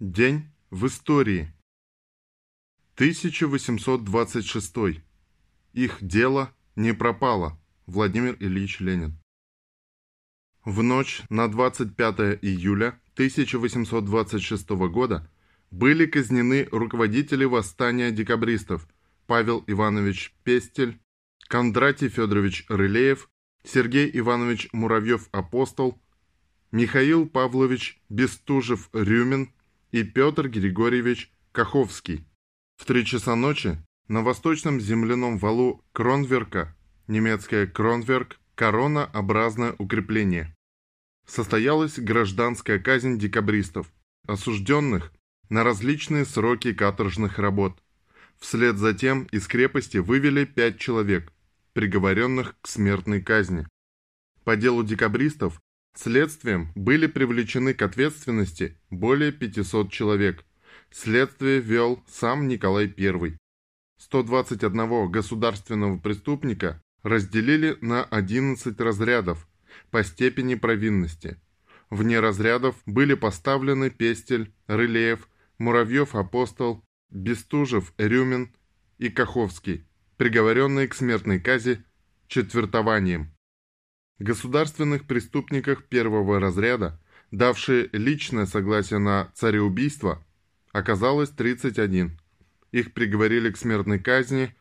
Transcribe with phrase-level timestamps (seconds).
[0.00, 1.52] День в истории.
[2.94, 5.02] 1826.
[5.74, 7.60] Их дело не пропало.
[7.84, 9.18] Владимир Ильич Ленин.
[10.64, 15.30] В ночь на 25 июля 1826 года
[15.70, 18.88] были казнены руководители восстания декабристов
[19.26, 20.98] Павел Иванович Пестель,
[21.46, 23.28] Кондратий Федорович Рылеев,
[23.64, 26.00] Сергей Иванович Муравьев-Апостол,
[26.72, 29.50] Михаил Павлович Бестужев-Рюмин,
[29.90, 32.24] и Петр Григорьевич Каховский.
[32.76, 33.76] В три часа ночи
[34.08, 36.76] на восточном земляном валу Кронверка,
[37.08, 40.54] немецкое Кронверк, коронообразное укрепление,
[41.26, 43.92] состоялась гражданская казнь декабристов,
[44.26, 45.12] осужденных
[45.48, 47.82] на различные сроки каторжных работ.
[48.38, 51.32] Вслед за тем из крепости вывели пять человек,
[51.72, 53.66] приговоренных к смертной казни.
[54.44, 55.60] По делу декабристов
[55.94, 60.44] Следствием были привлечены к ответственности более 500 человек.
[60.90, 63.36] Следствие вел сам Николай I.
[63.98, 69.48] 121 государственного преступника разделили на 11 разрядов
[69.90, 71.38] по степени провинности.
[71.90, 78.54] Вне разрядов были поставлены Пестель, Рылеев, Муравьев-Апостол, Бестужев, Рюмин
[78.98, 81.82] и Каховский, приговоренные к смертной казни
[82.28, 83.32] четвертованием
[84.20, 90.24] государственных преступниках первого разряда, давшие личное согласие на цареубийство,
[90.72, 92.18] оказалось 31.
[92.70, 94.54] Их приговорили к смертной казни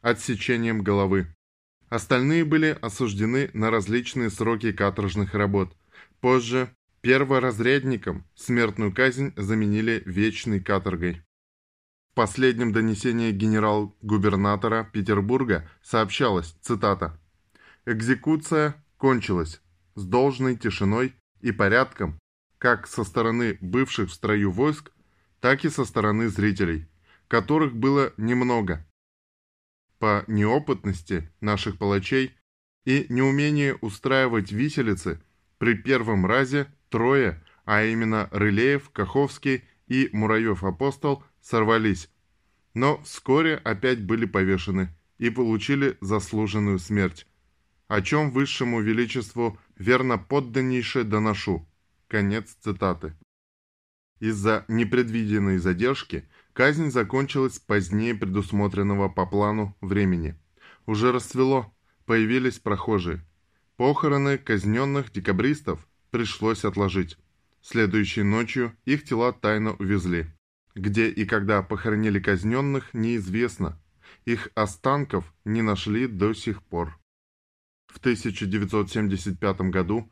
[0.00, 1.26] отсечением головы.
[1.88, 5.76] Остальные были осуждены на различные сроки каторжных работ.
[6.20, 11.22] Позже перворазрядникам смертную казнь заменили вечной каторгой.
[12.12, 17.18] В последнем донесении генерал-губернатора Петербурга сообщалось, цитата,
[17.86, 19.62] «Экзекуция кончилась
[19.94, 22.18] с должной тишиной и порядком
[22.58, 24.92] как со стороны бывших в строю войск,
[25.40, 26.86] так и со стороны зрителей,
[27.26, 28.86] которых было немного.
[29.98, 32.36] По неопытности наших палачей
[32.84, 35.22] и неумению устраивать виселицы
[35.56, 42.10] при первом разе трое, а именно Рылеев, Каховский и Мураев-Апостол, сорвались,
[42.74, 47.26] но вскоре опять были повешены и получили заслуженную смерть
[47.90, 51.68] о чем высшему величеству верно подданнейше доношу».
[52.06, 53.16] Конец цитаты.
[54.20, 60.36] Из-за непредвиденной задержки казнь закончилась позднее предусмотренного по плану времени.
[60.86, 61.74] Уже расцвело,
[62.06, 63.26] появились прохожие.
[63.76, 67.18] Похороны казненных декабристов пришлось отложить.
[67.60, 70.26] Следующей ночью их тела тайно увезли.
[70.76, 73.82] Где и когда похоронили казненных, неизвестно.
[74.26, 76.99] Их останков не нашли до сих пор.
[77.92, 80.08] В 1975 году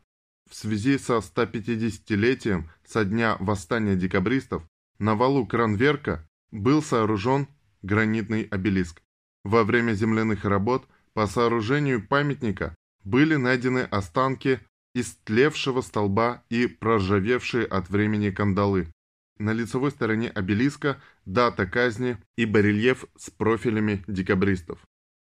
[0.50, 4.66] в связи со 150-летием со дня восстания декабристов
[4.98, 7.46] на валу Кранверка был сооружен
[7.82, 9.02] гранитный обелиск.
[9.44, 12.74] Во время земляных работ по сооружению памятника
[13.04, 14.60] были найдены останки
[14.94, 18.90] истлевшего столба и проржавевшие от времени кандалы.
[19.38, 24.80] На лицевой стороне обелиска дата казни и барельеф с профилями декабристов.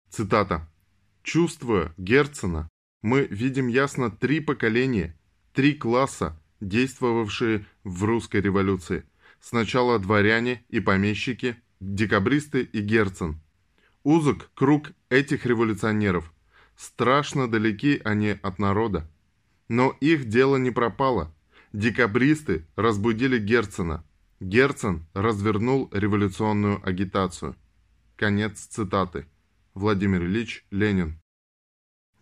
[0.09, 0.70] Цитата.
[1.23, 2.69] Чувствуя Герцена,
[3.03, 5.17] мы видим ясно три поколения,
[5.53, 9.05] три класса, действовавшие в русской революции.
[9.41, 13.41] Сначала дворяне и помещики, декабристы и Герцен.
[14.03, 16.33] Узок круг этих революционеров.
[16.77, 19.11] Страшно далеки они от народа.
[19.69, 21.35] Но их дело не пропало.
[21.73, 24.05] Декабристы разбудили Герцена.
[24.41, 27.57] Герцен развернул революционную агитацию.
[28.17, 29.27] Конец цитаты.
[29.75, 31.21] Владимир Ильич Ленин.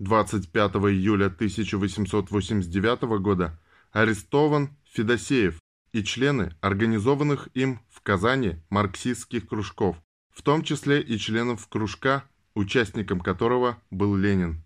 [0.00, 3.58] 25 июля 1889 года
[3.90, 5.58] арестован Федосеев
[5.92, 9.96] и члены организованных им в Казани марксистских кружков,
[10.30, 14.62] в том числе и членов кружка, участником которого был Ленин.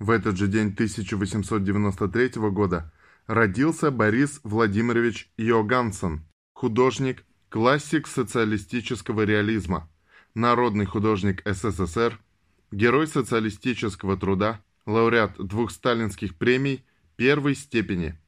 [0.00, 2.92] В этот же день 1893 года
[3.28, 9.88] родился Борис Владимирович Йогансон, художник, классик социалистического реализма,
[10.34, 12.18] народный художник СССР,
[12.70, 16.84] герой социалистического труда, лауреат двух сталинских премий
[17.16, 18.18] первой степени,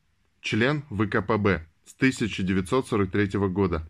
[0.41, 3.89] член ВКПБ с 1943 года.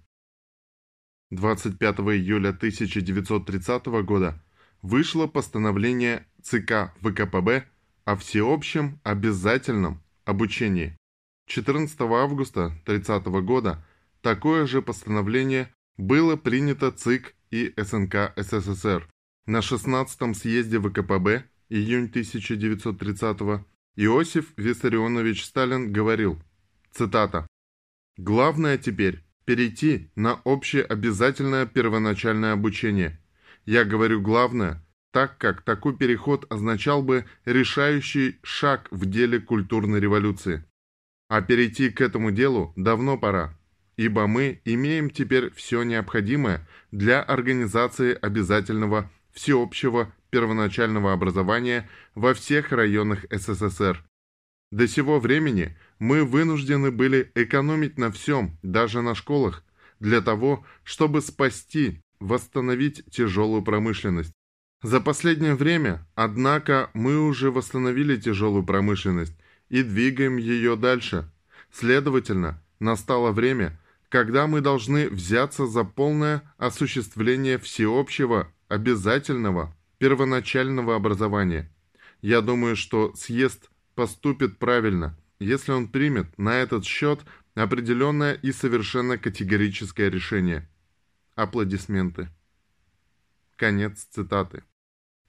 [1.30, 4.42] 25 июля 1930 года
[4.82, 7.66] вышло постановление ЦК ВКПБ
[8.04, 10.96] о всеобщем обязательном обучении.
[11.46, 13.84] 14 августа 30 года
[14.22, 19.08] такое же постановление было принято ЦИК и СНК СССР.
[19.46, 23.64] На 16-м съезде ВКПБ, июнь 1930-го,
[23.96, 26.42] Иосиф Виссарионович Сталин говорил,
[26.92, 27.46] цитата,
[28.16, 33.20] «Главное теперь перейти на общеобязательное первоначальное обучение.
[33.66, 40.64] Я говорю главное, так как такой переход означал бы решающий шаг в деле культурной революции.
[41.28, 43.58] А перейти к этому делу давно пора,
[43.96, 53.24] ибо мы имеем теперь все необходимое для организации обязательного всеобщего первоначального образования во всех районах
[53.30, 54.04] СССР.
[54.72, 59.62] До сего времени мы вынуждены были экономить на всем, даже на школах,
[60.00, 64.32] для того, чтобы спасти, восстановить тяжелую промышленность.
[64.82, 69.36] За последнее время, однако, мы уже восстановили тяжелую промышленность
[69.68, 71.30] и двигаем ее дальше.
[71.72, 73.80] Следовательно, настало время,
[74.14, 81.68] когда мы должны взяться за полное осуществление всеобщего, обязательного, первоначального образования.
[82.22, 87.24] Я думаю, что съезд поступит правильно, если он примет на этот счет
[87.56, 90.70] определенное и совершенно категорическое решение.
[91.34, 92.28] Аплодисменты.
[93.56, 94.62] Конец цитаты.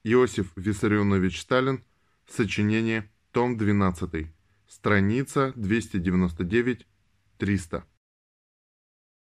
[0.03, 1.83] Иосиф Виссарионович Сталин.
[2.29, 3.09] Сочинение.
[3.31, 4.27] Том 12.
[4.67, 7.83] Страница 299-300.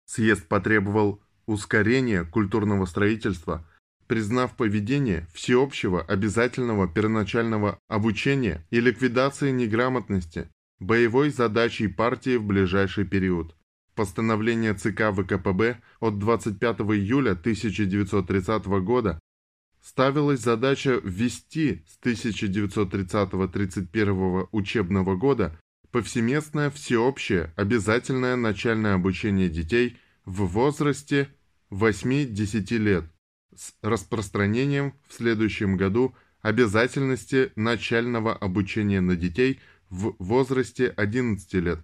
[0.10, 3.64] Съезд потребовал ускорения культурного строительства,
[4.08, 13.56] признав поведение всеобщего обязательного первоначального обучения и ликвидации неграмотности боевой задачей партии в ближайший период.
[13.94, 19.20] Постановление ЦК ВКПБ от 25 июля 1930 года
[19.80, 25.56] ставилась задача ввести с 1930-31 учебного года
[25.92, 31.30] повсеместное всеобщее обязательное начальное обучение детей в возрасте
[31.72, 33.06] 8-10 лет
[33.56, 39.60] с распространением в следующем году обязательности начального обучения на детей
[39.90, 41.80] в возрасте 11 лет.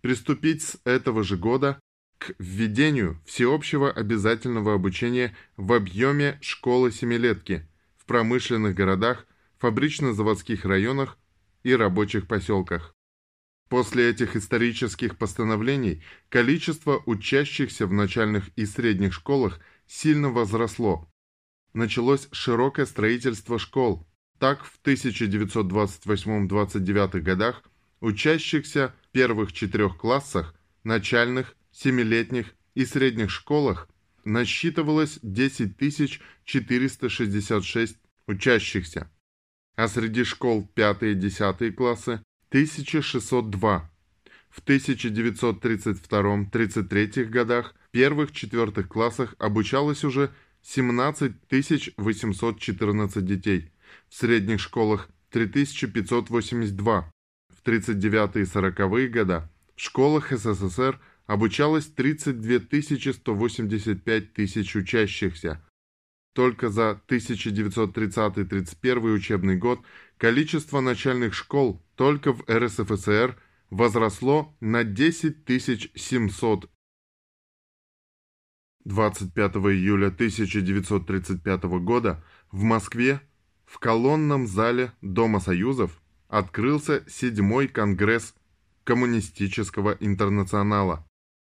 [0.00, 1.78] Приступить с этого же года
[2.18, 7.68] к введению всеобщего обязательного обучения в объеме школы-семилетки
[7.98, 9.26] в промышленных городах,
[9.58, 11.18] фабрично-заводских районах
[11.62, 12.95] и рабочих поселках.
[13.68, 21.10] После этих исторических постановлений количество учащихся в начальных и средних школах сильно возросло.
[21.72, 24.06] Началось широкое строительство школ.
[24.38, 27.64] Так, в 1928-29 годах
[28.00, 30.54] учащихся в первых четырех классах
[30.84, 33.88] начальных семилетних и средних школах
[34.24, 35.76] насчитывалось 10
[36.44, 37.96] 466
[38.26, 39.10] учащихся,
[39.74, 42.20] а среди школ 5-10 классы
[42.50, 43.90] 1602.
[44.50, 50.30] В 1932-33 годах в первых-четвертых классах обучалось уже
[50.62, 51.32] 17
[51.96, 53.72] 814 детей,
[54.08, 57.10] в средних школах 3582,
[57.48, 65.60] в 39 и 40 года в школах СССР– обучалось 32 185 тысяч учащихся.
[66.36, 69.80] Только за 1930-31 учебный год
[70.18, 73.38] количество начальных школ только в РСФСР
[73.70, 75.38] возросло на 10
[75.94, 76.70] 700.
[78.84, 83.22] 25 июля 1935 года в Москве
[83.64, 88.34] в колонном зале Дома Союзов открылся седьмой конгресс
[88.84, 91.08] Коммунистического интернационала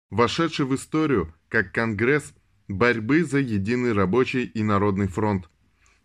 [0.10, 2.34] вошедший в историю как Конгресс
[2.68, 5.50] борьбы за единый рабочий и народный фронт.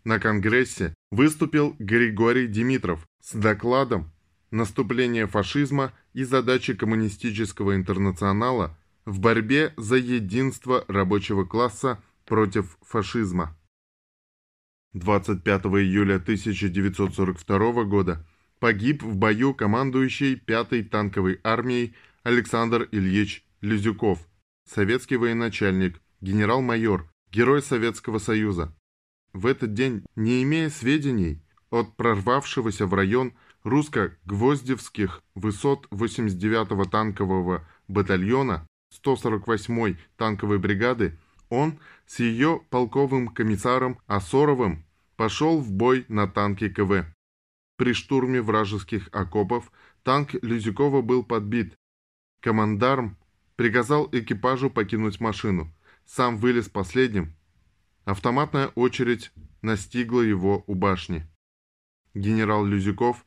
[0.03, 4.11] На Конгрессе выступил Григорий Димитров с докладом
[4.51, 13.57] «Наступление фашизма и задачи коммунистического интернационала в борьбе за единство рабочего класса против фашизма».
[14.93, 18.25] 25 июля 1942 года
[18.59, 24.19] погиб в бою командующий 5-й танковой армией Александр Ильич Лизюков,
[24.69, 28.73] советский военачальник, генерал-майор, герой Советского Союза.
[29.33, 38.65] В этот день, не имея сведений от прорвавшегося в район русско-гвоздевских высот 89-го танкового батальона
[39.03, 44.85] 148-й танковой бригады, он с ее полковым комиссаром Осоровым
[45.17, 47.05] пошел в бой на танке КВ.
[47.75, 49.71] При штурме вражеских окопов
[50.03, 51.73] танк Лизюкова был подбит.
[52.39, 53.17] Командарм
[53.57, 55.73] приказал экипажу покинуть машину.
[56.05, 57.35] Сам вылез последним.
[58.05, 59.31] Автоматная очередь
[59.61, 61.27] настигла его у башни.
[62.13, 63.25] Генерал Люзюков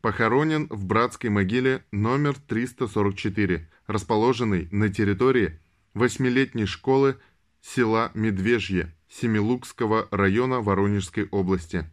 [0.00, 5.60] похоронен в братской могиле номер 344, расположенной на территории
[5.94, 7.18] восьмилетней школы
[7.60, 11.90] села Медвежье Семилукского района Воронежской области.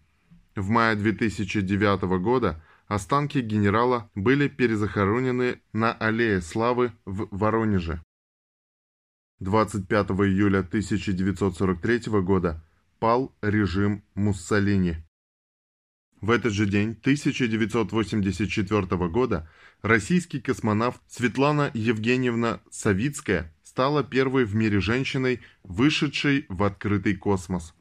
[0.55, 8.01] В мае 2009 года Останки генерала были перезахоронены на Аллее Славы в Воронеже.
[9.43, 12.63] 25 июля 1943 года
[12.99, 14.95] пал режим Муссолини.
[16.21, 19.49] В этот же день 1984 года
[19.81, 27.75] российский космонавт Светлана Евгеньевна Савицкая стала первой в мире женщиной, вышедшей в открытый космос.